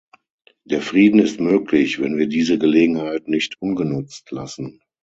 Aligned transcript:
Der 0.63 0.81
Frieden 0.81 1.19
ist 1.19 1.39
möglich, 1.39 1.99
wenn 2.01 2.17
wir 2.17 2.25
diese 2.25 2.57
Gelegenheit 2.57 3.27
nicht 3.27 3.61
ungenutzt 3.61 4.31
lassen. 4.31 4.81